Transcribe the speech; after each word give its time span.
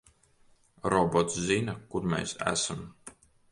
Robots 0.93 1.37
zina, 1.51 1.77
kur 1.93 2.11
mēs 2.17 2.35
esam. 2.55 2.85